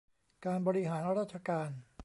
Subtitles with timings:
[0.45, 1.69] การบริหารราชการ